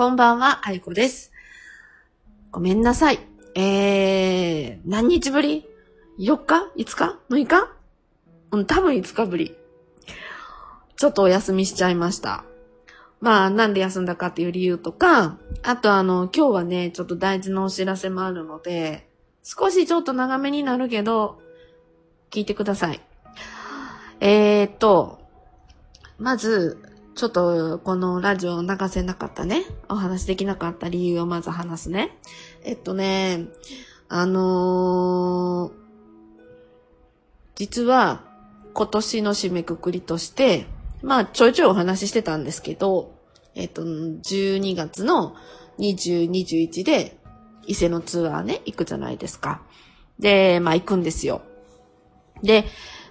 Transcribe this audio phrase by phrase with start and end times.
[0.00, 1.30] こんばんは、あいこです。
[2.50, 3.18] ごめんなさい。
[3.54, 5.68] えー、何日ぶり
[6.18, 7.68] ?4 日 ?5 日 ?6 日？
[8.50, 9.54] うん、多分5日ぶり。
[10.96, 12.44] ちょっとお休みしちゃいました。
[13.20, 19.06] まあ、なんで休んだかっていう理由とか、あとあの、今日はね、ちょっと大事なお知らせもあるので、
[19.42, 21.42] 少しちょっと長めになるけど、
[22.30, 23.02] 聞いてください。
[24.20, 25.20] えー、っと、
[26.16, 26.89] まず、
[27.20, 32.16] ちょっとこのラジオを流せなかったね、お話できなかった理由をまず話すね。
[32.64, 33.48] えっとね、
[34.08, 35.72] あのー、
[37.56, 38.24] 実は
[38.72, 40.64] 今年の締めくくりとして、
[41.02, 43.12] まあちょいちょいお話ししてたんですけど、
[43.54, 45.36] えっと、12月の
[45.78, 47.18] 20、21で
[47.66, 49.60] 伊勢のツアーね、行くじゃないですか。
[50.18, 51.42] で、まあ行くんですよ。
[52.42, 52.64] で、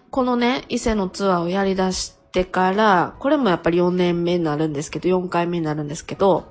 [0.09, 6.49] このね、伊勢のツアーをやり出しててから、これもやっぱり4年目になるんですけど、4回目になるんですけど、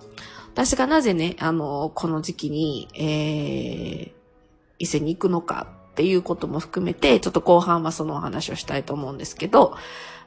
[0.53, 4.13] 私がなぜね、あの、この時期に、えー、
[4.79, 9.77] 伊勢に行くのかっていうことも含めて、ちょっと後半はそのお話をしたいと思うんですけど、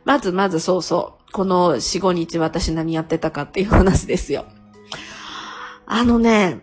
[0.03, 4.45] まずまずそうそう、この4、5日私何やってたかっていう話ですよ。
[5.85, 6.61] あのね、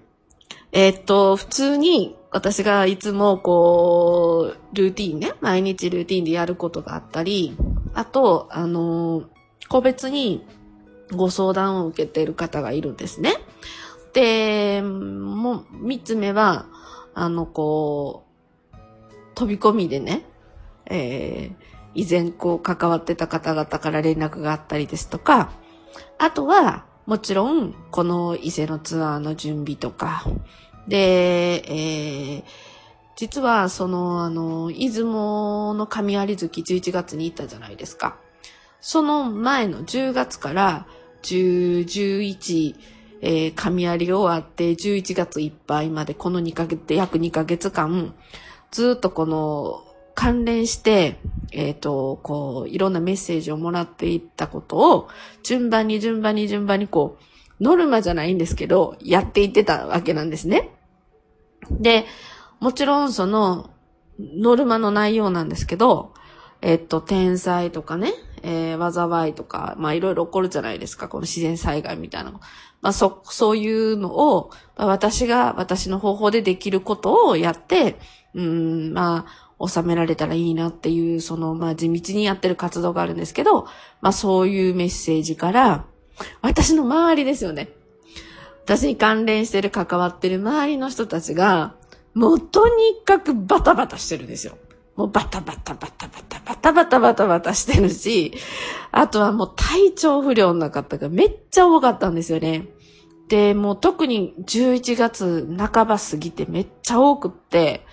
[0.72, 7.56] えー、っと、普通に私がいつもこう、ルーティンね、毎日ルーティンでやることがあったり、
[7.94, 9.24] あと、あの、
[9.68, 10.46] 個別に
[11.12, 13.34] ご相談を受けている方がいるんですね。
[14.12, 16.66] で、もう、三つ目は、
[17.14, 18.28] あの、こう、
[19.34, 20.24] 飛び込みでね、
[20.86, 25.50] えー、以前こう関わってた方々から連絡があったりですとか、
[26.18, 30.24] あとは、もちろん、この伊勢のツアーの準備とか、
[30.86, 32.44] で、えー、
[33.18, 38.16] 実は、その、あの、出雲の神有月11月に行ったじゃないですか。
[38.80, 40.86] その前の10月から
[41.22, 42.76] 10、11、
[43.20, 48.14] えー、神有終わって11月いっぱいまでこの2ヶ月、約2ヶ月間、
[48.70, 49.82] ずっとこの
[50.14, 51.18] 関連して、
[51.50, 55.08] えっ、ー、と、こう、いろんなメッセージをもらっていったことを、
[55.42, 57.18] 順番に順番に順番にこ
[57.60, 60.70] う、ノルマじゃないんですけど、やっていってたわけなんですね。
[61.68, 62.04] で、
[62.60, 63.70] もちろんその、
[64.18, 66.12] ノルマの内容なんですけど、
[66.60, 72.40] えっと、天災とかね、えー、災いとか、まあいろいろ起こるじゃないですか、この自然災害みたいなの。
[72.80, 77.98] まあそ、そういうのを、まあ、私が私の方法でできることをやって、
[78.34, 79.26] うん、ま
[79.60, 83.64] あ、収められたらいいなっていう、その、まあ地道にやってる活動があるんですけど、
[84.00, 85.84] まあそういうメッセージから、
[86.42, 87.70] 私の周りですよね。
[88.64, 91.74] 私に関連してる関わってる周りの人たちが、
[92.18, 94.58] もうとにかくバタバタしてるんですよ。
[94.96, 98.34] もうバタバタバタバタバタバタバタバタしてるし、
[98.90, 102.66] あとはもう体調不良の方がめっちゃ多かったんですよね。
[103.28, 107.86] で、もう特に11月半ば過ぎてめっちゃ多くって、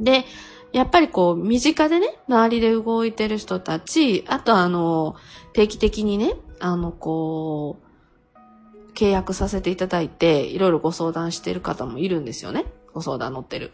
[0.00, 0.24] で、
[0.72, 5.14] やっぱりこう、身近でね、周りで動いてる人たち、あとあの、
[5.52, 12.64] 定期的にね、あの、こう、契約させていただいて、いろいろご相談してる方もいるんですよね。
[12.94, 13.72] ご相談乗ってる。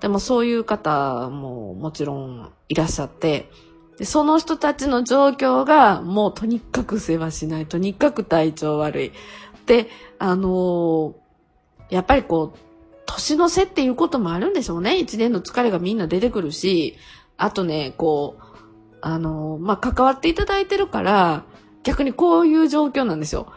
[0.00, 3.50] でもそういう方ももちろんいらっしゃって、
[3.98, 9.12] でその人たちの状況がもうとにかく世話しない、とにかく体調悪い。
[9.66, 11.14] で、あのー、
[11.90, 12.58] やっぱりこう、
[13.06, 14.98] 年の瀬っていうこともあるんでしょうね。
[14.98, 16.96] 一年の疲れがみんな出てくるし、
[17.36, 18.44] あとね、こう、
[19.00, 21.44] あのー、まあ、関わっていただいてるから、
[21.82, 23.52] 逆にこういう状況なんですよ。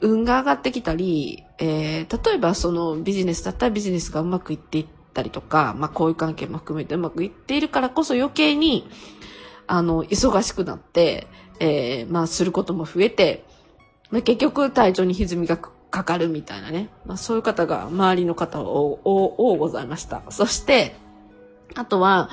[0.00, 8.90] 運が上がってきたり、えー、例えばそのビジネスだったらビジネスがうまくいっていったりとか、まあこういう関係も含めてうまくいっているからこそ余計に、
[9.68, 11.28] あの、忙しくなって、
[11.60, 13.44] えー、まあすることも増えて、
[14.10, 16.88] まあ、結局体調に歪みがかかるみたいなね。
[17.06, 20.20] まあそういう方が周りの方を、多ございました。
[20.30, 20.96] そして、
[21.76, 22.28] あとは、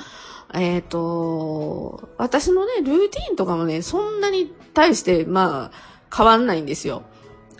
[0.54, 7.04] えっ、ー、と、私のね、ルーティンとかもね、そんなに対して、まあ、変わんないんですよ。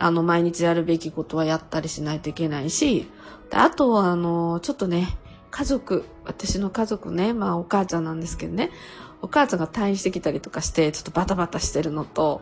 [0.01, 3.07] あの、毎日やるべきことはやったりしないといけないし、
[3.51, 5.19] であとは、あの、ちょっとね、
[5.51, 8.71] 家族、私の家族ね、まあお母ちゃんなんですけどね、
[9.21, 12.41] お母ちゃんが退院してきたりとかして、ちょっとバタバタしてるのと、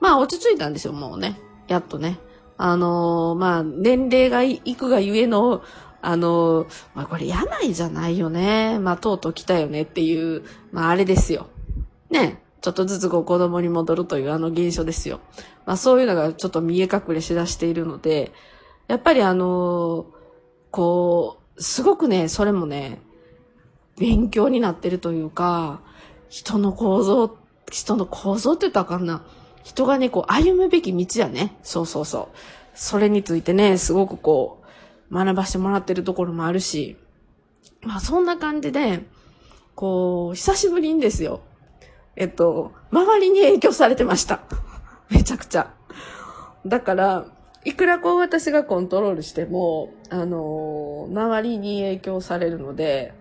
[0.00, 1.38] まあ落ち着いたんですよ、もうね。
[1.68, 2.18] やっとね。
[2.56, 5.62] あのまあ年齢がいくがゆえの、
[6.00, 8.78] あのまあこれ病じゃないよね。
[8.78, 11.48] まあとうとう来たよねっていう、まああれですよ。
[12.10, 12.41] ね。
[12.62, 15.20] ちょっとずつこう子供に戻るというあの現象ですよ。
[15.66, 18.32] まあそういうのがちょっと見え隠れしだしているので、
[18.86, 20.06] やっぱりあの、
[20.70, 23.00] こう、すごくね、それもね、
[23.98, 25.80] 勉強になってるというか、
[26.28, 27.36] 人の構造、
[27.70, 29.24] 人の構造って言ったらあかんな。
[29.64, 31.56] 人がね、こう歩むべき道やね。
[31.62, 32.36] そうそうそう。
[32.74, 34.62] それについてね、すごくこ
[35.10, 36.96] う、学ばしてもらってるところもあるし、
[37.82, 39.02] まあそんな感じで、
[39.74, 41.40] こう、久しぶりにですよ。
[42.16, 44.40] えっと、周りに影響されてました。
[45.10, 45.72] めちゃくちゃ。
[46.66, 47.26] だから、
[47.64, 53.14] いくらこう私がコントロールしても、あのー、周りに影響されるので、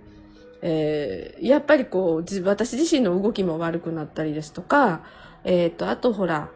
[0.62, 5.02] えー、やっぱりこう、私自身の動きも悪くなったりですとか、
[5.44, 6.50] えっ、ー、と、あとほら、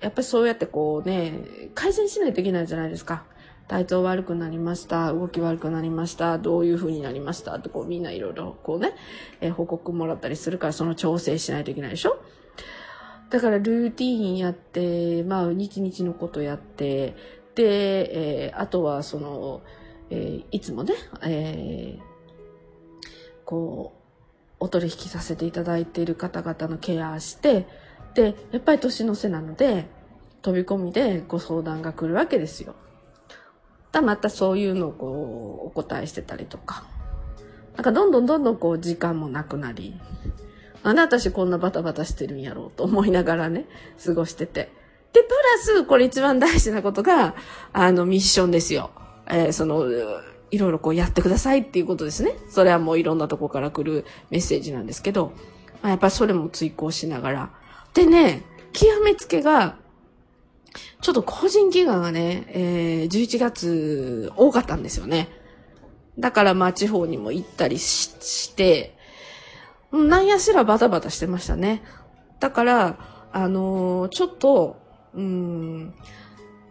[0.00, 3.24] やっぱりそうやってこうね、改善しないといけないじゃないですか。
[3.68, 8.94] 体調悪くなりました、動き悪くなりました、どういう風になりましたってこうみんないろいろこうね、
[9.40, 12.18] えー、報告もらったりするからその調整しないといけないでしょ？
[13.30, 17.14] だからルーティーンやって、まあ日々のことやって、
[17.54, 19.60] で、えー、あとはその、
[20.08, 23.04] えー、いつもね、えー、
[23.44, 23.98] こう、
[24.60, 27.66] お取引させていただいている方々のケアして、
[28.14, 29.90] で、やっぱり年の瀬なので、
[30.40, 32.74] 飛び込みでご相談が来るわけですよ。
[33.92, 36.84] だまたそういうのをこう、お答えしてたりとか。
[37.76, 39.98] なんかどんどんどんどんこう時間もなくなり、
[40.82, 43.66] あなんで私こんなバタバタしてるんやろうと思いながらね、
[44.04, 44.72] 過ごしてて。
[45.12, 47.34] で、プラス、これ一番大事なことが、
[47.72, 48.90] あの、ミッションですよ。
[49.28, 49.86] えー、その、
[50.50, 52.32] いろいろこうやってくださいっていうことですね。
[52.50, 55.32] それはもういろんなとこから来るメッセージなんですけど、
[55.82, 57.50] まあ、やっぱりそれも追考しながら。
[57.94, 58.42] でね、
[58.72, 59.76] 極めつけが、
[61.00, 65.28] ちょっと個人祈願がね、えー、11月多かったんですよね。
[66.18, 68.96] だからまあ地方にも行ったりして、
[69.92, 71.82] なんやしらバタバタしてましたね。
[72.40, 74.76] だから、あのー、ちょっと、
[75.14, 75.94] うん、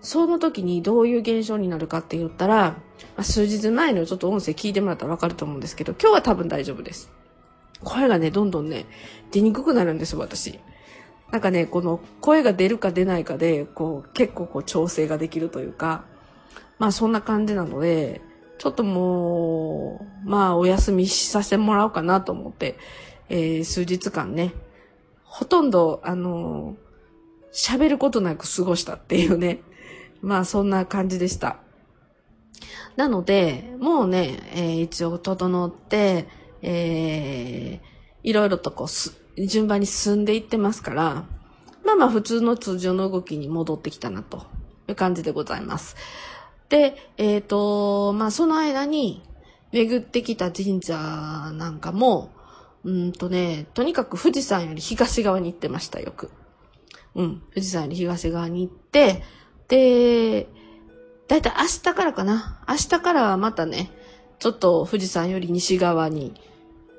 [0.02, 2.76] その時にどういう現象になるかって言ったら、
[3.16, 7.12] まあ、数日前のちょっと音声聞いてもらったらわかると思うんですけど、今日は多分大丈夫です。
[7.84, 8.86] 声がね、どんどんね、
[9.32, 10.60] 出にくくなるんですよ、私。
[11.32, 16.06] なんかね、この声が出るか出ないかで、こう、結構こう調整ができるというか、
[16.80, 18.22] まあそんな感じなので、
[18.58, 22.78] ちょっともう、まあお休みさせてもらおうかなと思って、
[23.30, 24.54] えー、数日間ね、
[25.24, 26.76] ほとんど、あの
[27.52, 29.62] 喋ることなく過ごしたっていうね、
[30.22, 31.58] まあそんな感じでした。
[32.96, 36.28] なので、もうね、えー、一応整って、
[36.62, 37.88] えー、
[38.24, 41.26] いろいろとこうす、順番に進んでいってますから、
[41.86, 44.46] まあまあ普通の通常の動きに戻ってきたなと
[44.88, 45.96] いう感じでございます。
[46.70, 49.24] で、えっ、ー、と、まあその間に
[49.72, 52.32] 巡ってきた神社なんかも、
[52.84, 56.32] うんとね、とにかく富士山より東側に行ってました、よく。
[57.16, 59.24] うん、富士山より東側に行って、
[59.68, 60.48] で、
[61.28, 62.64] だいたい明日からかな。
[62.68, 63.92] 明日からはまたね、
[64.40, 66.34] ちょっと富士山より西側に、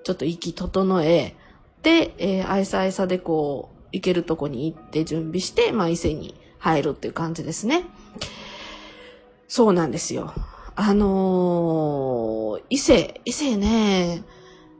[0.04, 1.34] ちょっと息整え、
[1.82, 7.84] で、えー、愛さ愛さでこう、行けるとこに行って準備して、まあ、伊勢に入るっていう感じですね。
[9.46, 10.34] そうなんですよ。
[10.76, 14.22] あのー、伊勢、伊勢ね、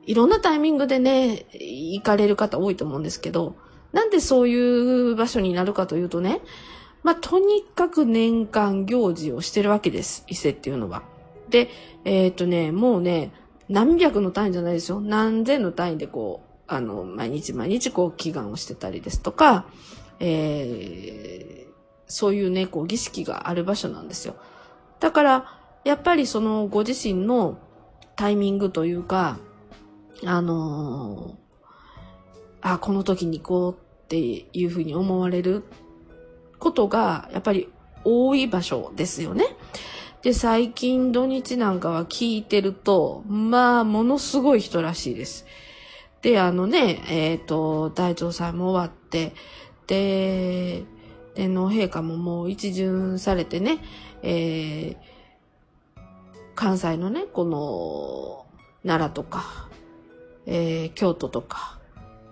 [0.07, 3.57] いろんなタイミングでね、行かれる方多いと思うんですけど、
[3.93, 6.41] なんでそういう場所になるかというとね、
[7.03, 10.25] まあ、とにかく年間行事をしてるわけです。
[10.29, 11.03] 伊勢っていうのは。
[11.49, 11.71] で、
[12.05, 13.33] えっ、ー、とね、もうね、
[13.69, 15.01] 何百の単位じゃないですよ。
[15.01, 19.65] 何千の単位でこう、あの、毎日毎日こう祈願をしてたりですとか、
[20.21, 21.73] えー、
[22.07, 24.37] そういうね、こう儀式がある場所なんですよ。
[25.01, 27.59] だから、やっぱりそのご自身の
[28.17, 29.39] タイミングというか、
[30.25, 34.19] あのー、あ、この時に行こうって
[34.53, 35.65] いうふうに思われる
[36.59, 37.69] ことが、やっぱり
[38.05, 39.57] 多い場所ですよね。
[40.23, 45.47] で、最近土日なんかは聞いてると、まあ、ものすごい人らしいです。
[46.23, 49.35] で、あのね、えっ、ー、と、大調祭も終わって、
[49.87, 50.85] で、
[51.35, 53.79] 天皇陛下ももう一巡されてね、
[54.23, 54.97] えー、
[56.55, 58.47] 関西のね、この、
[58.85, 59.69] 奈良とか、
[60.47, 61.79] えー、京都とか、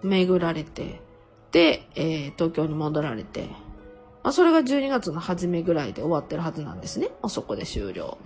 [0.02, 1.00] 巡られて、
[1.52, 3.48] で、えー、東京に戻られて、
[4.22, 7.06] まあ、それが12月の初めぐらいで終わってるはずなんですね。
[7.22, 8.18] もうそこで終了。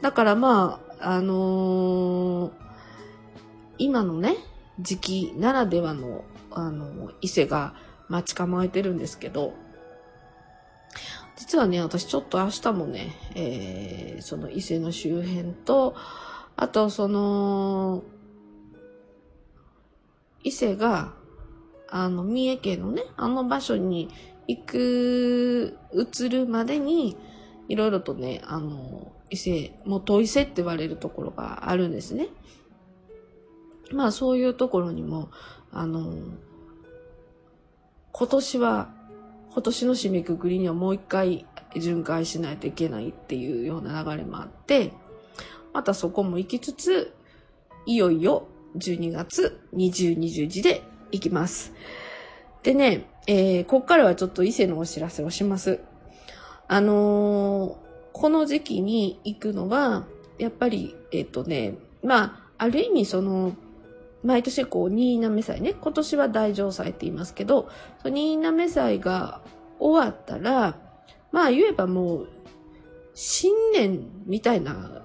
[0.00, 2.52] だからまあ、あのー、
[3.78, 4.36] 今のね、
[4.80, 7.74] 時期ならではの、あの、伊勢が
[8.08, 9.54] 待ち構えてるんですけど、
[11.36, 15.94] 実はね、私ちょっと明日もね、えー、その伊勢の周辺と、
[16.56, 18.02] あとその、
[20.44, 21.14] 伊勢が、
[21.88, 24.08] あの、三重県のね、あの場所に
[24.46, 27.16] 行く、移るまでに、
[27.68, 32.28] いろいろとね、あの、伊勢、元伊勢って言われるところがあるんですね。
[33.92, 35.30] まあそういうところにも、
[35.70, 36.14] あの、
[38.12, 38.90] 今年は
[39.52, 41.46] 今年の締めくくりにはもう一回
[41.76, 44.92] 巡回しないといけないっていうような流れもあって、
[45.72, 47.14] またそこも行きつつ、
[47.84, 48.46] いよいよ
[48.76, 51.72] 12月20、21で行きます。
[52.62, 55.80] でね、えー、こっからはちょっと伊勢のお知らせをします。
[56.68, 57.76] あのー、
[58.12, 60.06] この時期に行くのは、
[60.38, 63.52] やっぱり、えっ、ー、とね、まあ、ある意味その、
[64.22, 67.68] 毎年こう、新滑祭ね、今年は大城祭って言いますけど、
[68.02, 69.40] その新滑祭が
[69.78, 70.76] 終わったら、
[71.32, 72.28] まあ言えばもう、
[73.14, 75.02] 新年みたいな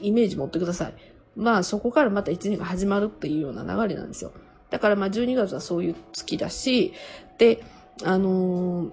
[0.00, 0.94] イメージ持ってください。
[1.36, 4.32] まあそこからまた一年が始まるっていうような流れなんですよ。
[4.70, 6.92] だからまあ12月はそういう月だし、
[7.38, 7.62] で、
[8.04, 8.90] あのー、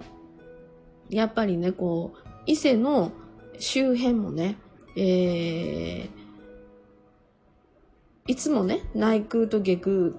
[1.09, 3.11] やっぱりね、こう、伊勢の
[3.59, 4.57] 周辺もね、
[4.95, 6.16] えー、
[8.27, 10.11] いつもね、内宮と下宮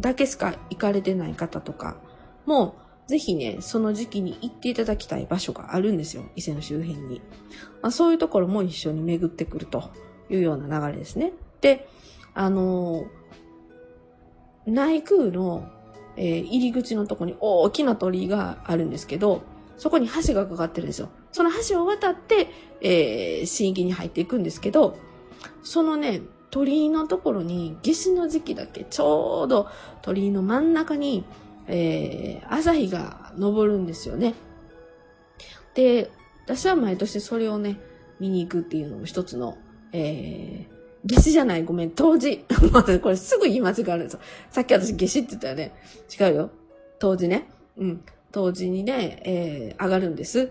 [0.00, 1.96] だけしか行かれてない方とか
[2.46, 6.24] も、ぜひね、その時期に行っていただきたい場所があるんですよ。
[6.36, 7.22] 伊勢の周辺に。
[7.80, 9.90] まあ、そういうところも一緒に巡ってくると
[10.28, 11.32] いうような流れですね。
[11.60, 11.88] で、
[12.34, 13.06] あのー、
[14.66, 15.70] 内宮の、
[16.16, 19.42] えー、入り口のとこに大きな鳥居があるんですけど、
[19.78, 21.08] そこに橋がかかってるんですよ。
[21.32, 22.48] その橋を渡って、
[22.82, 24.98] えー、新域に入っていくんですけど、
[25.62, 26.20] そのね、
[26.50, 29.68] 鳥居のところに、夏至の時期だけ、ちょうど
[30.02, 31.24] 鳥居の真ん中に、
[31.66, 34.34] えー、朝日が昇るんですよね。
[35.74, 36.10] で、
[36.44, 37.78] 私は毎年それをね、
[38.18, 39.58] 見に行くっていうのも一つの、
[39.92, 42.38] えー、夏至じゃない、ごめん、当時。
[43.02, 44.20] これすぐ言い間違えるんですよ。
[44.50, 45.74] さっき私夏至って言ったよね。
[46.18, 46.50] 違うよ。
[46.98, 47.48] 当時ね。
[47.76, 48.04] うん。
[48.32, 50.50] 当時にね、えー、上がるんです。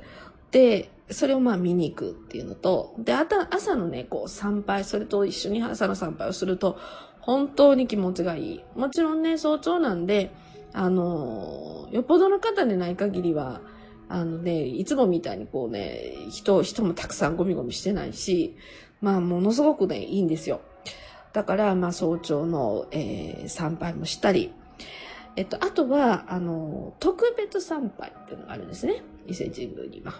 [0.52, 6.78] で、それをまあ見に行くっていうのと、で、あた、朝のね、こう参拝、それと一緒に朝の参拝をすると、
[7.22, 8.64] 本当に気持ちがいい。
[8.76, 10.34] もちろんね、早朝なんで、
[10.74, 13.62] あの、よっぽどの方でない限りは、
[14.10, 18.56] あのね、いつもみたいにこうね、人、人もたくさんゴミゴミしてないし、
[19.02, 20.62] まあ、ものすごくね、いいんですよ。
[21.34, 24.54] だから、まあ、早朝の、えー、参拝もしたり、
[25.36, 29.04] えっと、あとは、あの、特別参拝っていうのがあるんですね。
[29.28, 30.14] 伊勢神宮には。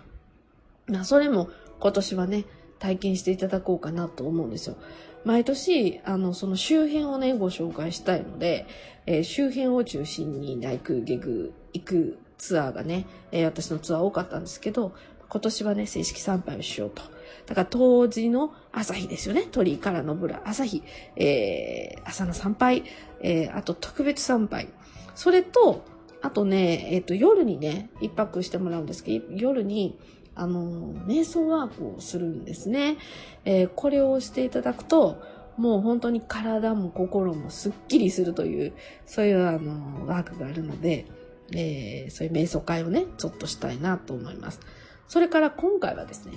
[0.88, 2.46] まあ、それも今年はね、
[2.80, 4.78] 体験していただこうかなと思うんですよ。
[5.26, 8.66] 毎年、あの、その周辺をね、ご紹介したいので、
[9.06, 14.94] えー、周辺を中心に内宮、下宮行くツアーがね、えー、私のツアー多かったんですけど、
[15.30, 17.02] 今年はね、正式参拝をしようと。
[17.46, 19.48] だから当時の朝日ですよね。
[19.52, 20.84] 鳥居から昇る朝日、
[21.16, 22.84] えー、朝の参拝、
[23.22, 24.70] えー、あと特別参拝。
[25.16, 25.84] それと、
[26.22, 29.98] あとね、えっ、ー、と、夜にね、一泊してもらうんですけど、夜に、
[30.38, 32.98] あの、瞑想ワークをするんですね。
[33.44, 35.18] えー、これをしていただくと、
[35.58, 38.74] もう本当に体も心もすっきりするという、
[39.06, 41.06] そういうあの、ワークがあるので、
[41.54, 44.60] えー、そういう瞑想会をね、ちょっとしたいなと思います。
[45.08, 46.34] それから今回はですね、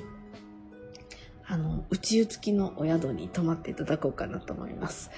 [1.47, 5.11] あの、宇宙付きのお宿に泊まっていただこうかなと思います。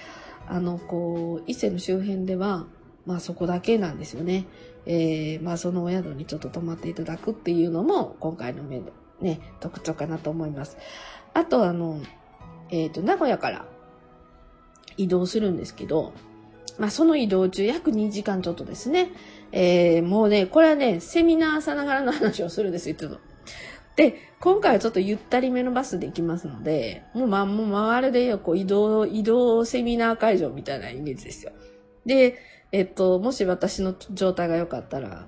[0.48, 2.66] あの、こう、伊勢の周辺では、
[3.06, 4.46] まあそこだけなんですよね。
[4.86, 10.76] えー、まあそのお宿にちょっと泊まっていただくっていうのも今回のね、特徴かなと思います。
[11.34, 12.00] あとあの、
[12.70, 13.66] えっ、ー、と、名古屋から
[14.96, 16.12] 移動するんですけど、
[16.78, 19.10] まあその移動中約2時間ちょっとですね。
[19.52, 22.96] えー、もうね、これはね、セミナーさながらの話をするんですよ、
[23.96, 31.52] で、今回はちょっとゆったりめのバスで行きますので、もうま、もうまるでこう移動、移動セミナー会場みたいなイメージですよ。
[32.06, 32.38] で、
[32.72, 35.26] えっと、もし私の状態が良かったら、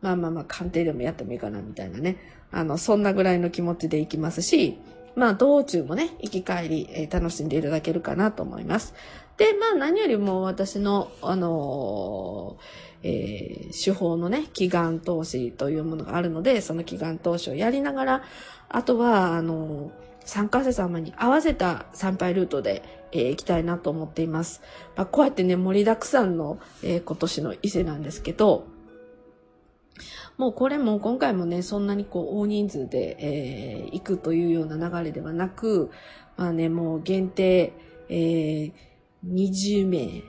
[0.00, 2.16] まあまあまあ、鑑定でもやってもいいかな、みたいなね。
[2.50, 4.78] あの、そんなぐらいの気持ちで行きますし、
[5.14, 8.94] まあ、道中もね、行き帰り、えー、楽しんでいただけるかなと思います。
[9.36, 18.22] で、まあ、何よりも私の、あのー、えー、手法のね、祈願投資というものがあるので、その祈願投資をやりながら、
[18.70, 24.60] あとは、あのー参加者様に合わせた参拝ルートで、えー、行きたいなと思っています。
[24.96, 28.66] まあ、こうやってね、盛りだくさんの、えー、今年の伊勢なんですけど、
[30.36, 35.90] もうこれも今回もね、そんなにこう大人数で、えー、行くというような流れではなく、
[36.36, 37.72] まあね、もう限定、
[38.08, 38.72] えー、
[39.24, 40.24] 20名、い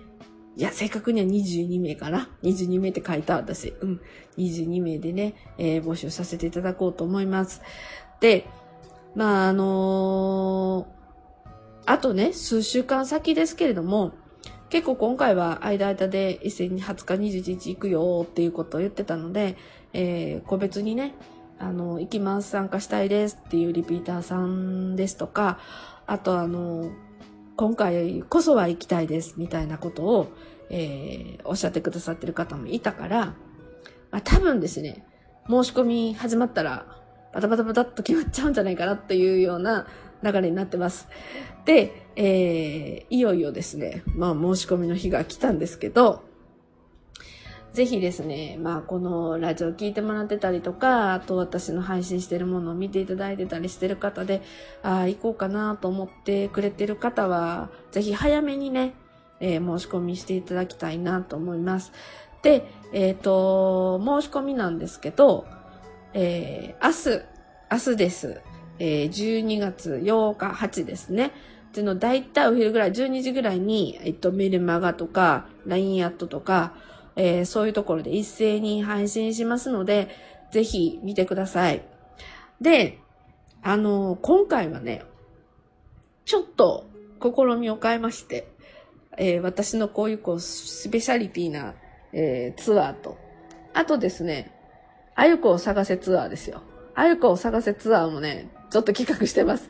[0.56, 3.74] や、正確には22名かな ?22 名って書いた私。
[3.82, 4.02] うん。
[4.38, 7.62] 22名でね、えー、募集させていただこうと思います。
[8.22, 8.48] で、
[9.16, 14.14] まあ、あのー、あとね、数週間先ですけれども、
[14.70, 19.56] 結構今回は間々で一斉に20日21日行くよっていうことを言ってたので、
[19.94, 21.16] えー、個別にね、
[21.60, 25.60] あの、行きます、参加したいですっていうリピーターさんですとか、
[26.06, 26.92] あとあの、
[27.56, 30.28] 今回こそは行きたいですみたいなことを、
[30.70, 33.36] えー、おっしゃってくださってる方もいたから、
[34.12, 35.06] まあ、多分ですね、
[35.50, 36.97] 申し込み始まったら、
[37.34, 39.88] バタバタバタっと決まっちゃうんじゃないかなっていうような
[40.24, 41.08] 流れになってます。
[41.66, 46.24] で、えー、いよいよですね、まあ申し込みの日が来たんですけど、
[47.74, 54.42] ぜひですね、まあこのラジオ聞いてもらってたりとか、あと私の配信してるものを見ていただいてたりしてる方で、
[54.82, 58.96] ああ、行こうかなと思ってくれてる方は、ぜひ早めにね、
[59.40, 61.92] えー、申し込みしていただきたいなと思います。
[62.42, 65.46] で、えっ、ー、と、申し込みなんですけど、
[66.14, 67.26] えー、明日、
[67.72, 68.42] 明日です。
[68.80, 71.32] えー、12月8日、8ですね。
[71.70, 76.74] っていうの、だいたいお昼ぐらい、12時ぐらいに、えっと、メルマガとか、LINE アットとか、
[77.16, 80.10] えー、そういうところで一斉に配信しますので、
[80.52, 81.84] ぜひ見てください。
[82.62, 83.00] で、
[83.62, 85.04] あのー、今回はね、
[86.26, 86.86] ちょっと
[87.22, 88.48] 試みを変えまして、
[89.18, 91.74] えー、私のこういうこう、スペシャリティな、
[92.14, 93.18] えー、ツアーと、
[93.74, 94.57] あとですね、
[95.18, 96.62] あゆこを探せツアーですよ。
[96.94, 99.70] あゆこを探せツアーもね、ちょっと企画してます。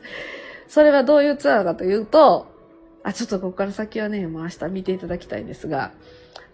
[0.68, 2.46] それはどういうツアーかというと、
[3.02, 5.92] あ、ちょっとここから先はね、もう明日見ていただきたいんですが、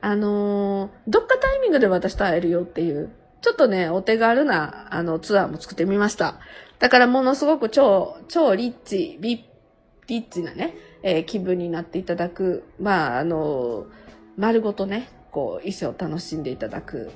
[0.01, 3.11] あのー、どっかタイミングで私と会えるよっていう、
[3.43, 6.39] ちょっとね、お手軽な、あの、ツアーも作ってみました。
[6.79, 9.45] だからものすごく超、超リッチ、リ
[10.09, 13.87] ッチなね、えー、気分になっていただく、まあ、あのー、
[14.37, 17.11] 丸ごとね、こう、衣装を楽しんでいただく、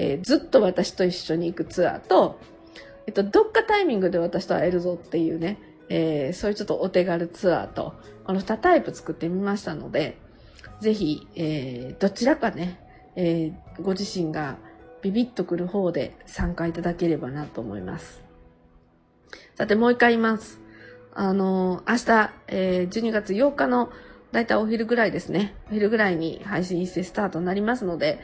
[0.00, 2.38] えー、ずっと私と一緒に行くツアーと、
[3.08, 10.16] えっと、どっかタイミングで私と会えるぞっていうね、えー、そういうちょっとお手軽ツアーと、この2タイプ作ってみましたので、
[10.80, 12.78] ぜひ、えー、どちらかね、
[13.16, 14.58] えー、ご自身が
[15.02, 18.22] ビビッとくる方で参加いただければなと思います。
[19.56, 20.60] さて、もう一回言います。
[21.12, 23.90] あの、明日、えー、12月8日の
[24.30, 25.56] だいたいお昼ぐらいですね。
[25.70, 28.20] お昼ぐらいに配信一斉スタートになりますので、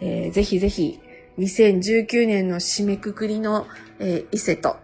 [0.00, 1.00] えー、ぜひぜひ、
[1.38, 3.66] 2019年の締めくくりの、
[3.98, 4.76] えー、伊勢と、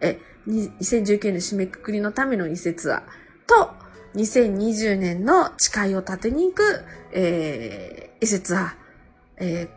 [0.00, 3.02] え、2019年締めくくりのための伊勢ツアー
[3.46, 3.70] と、
[4.14, 8.70] 2020年の誓いを立てに行く、えー、伊勢ツアー、
[9.36, 9.68] え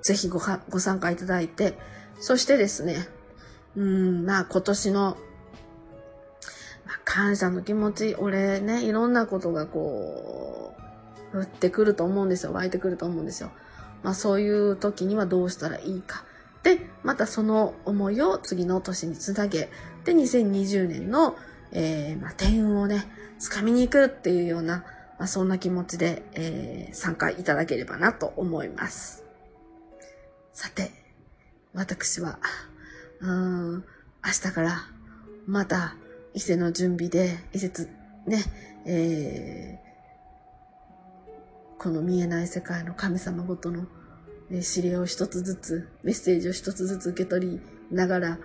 [0.00, 1.78] ー、ぜひごはご参加いただいて、
[2.18, 3.06] そしてですね、
[3.76, 5.16] うん、まあ今年の、
[6.86, 10.74] まあ、感謝の気持ち、俺ね、いろんなことがこ
[11.32, 12.52] う、降ってくると思うんですよ。
[12.52, 13.52] 湧いてくると思うんですよ。
[14.02, 16.24] まあそういう時にはどうしたらいいか。
[16.62, 19.70] で、またその思いを次の年につなげ、
[20.04, 21.36] で、2020年の、
[21.72, 23.06] えー、まあ、天運をね、
[23.38, 24.84] 掴みに行くっていうような、
[25.18, 29.24] まあ、そんな気持ちで、えー、参加いただければなと思います。
[30.52, 30.90] さて、
[31.72, 32.38] 私は、
[33.20, 34.86] うーん、明日から
[35.46, 35.94] また
[36.34, 37.88] 伊勢の準備で、伊勢つ、
[38.26, 38.44] ね、
[38.84, 39.89] えー、
[41.80, 43.84] この見えない世界の神様ごとの、
[44.50, 48.38] ね、指令を一つずつ、メッセージを一つずつ受け取りながら、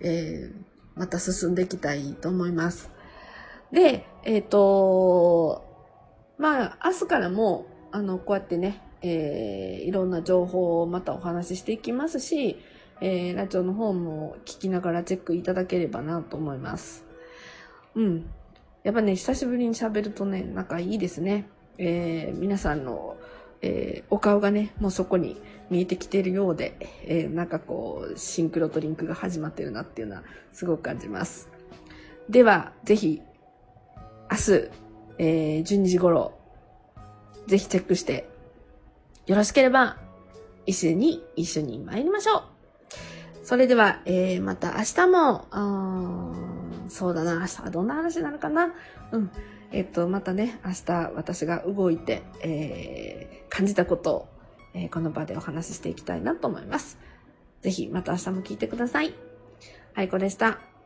[0.00, 2.90] えー、また進んでいきたいと思います。
[3.72, 5.66] で、えっ、ー、と、
[6.38, 12.56] まあ、明日からも、あの、こうやってね、えー、いろんな情報をまたお話ししていきますし、
[13.02, 17.04] えー、ラジオの方も聞きながらチェックいただければなと思います。
[17.96, 18.30] うん。
[18.82, 21.50] やっぱね、久しぶりに喋るとね、なんかいいですね。
[21.78, 23.16] えー、皆さんの、
[23.62, 31.48] えー、お顔がね、もうそこに見えてきているようで、えー、なんかこう、シンクロとリンクが始まってるなっていうのはすごく感じます。
[32.28, 33.22] では、ぜひ、
[34.30, 34.70] 明日、
[35.18, 36.38] えー、12時頃、
[37.46, 38.28] ぜひチェックして、
[39.26, 39.98] よろしければ、
[40.66, 42.42] 一緒に、一緒に参りましょう。
[43.44, 46.47] それでは、えー、また明日も、
[46.88, 48.74] そうだな、明日はどんな話になるかな？
[49.12, 49.30] うん。
[49.70, 54.28] えっ、と、またね、明日私が動いて、えー、感じたことを、
[54.74, 56.98] えー、この場でお話ししていきたいなと思います。
[57.62, 59.14] ぜひ、また明日も聞いてください。
[59.94, 60.77] はい、こでした。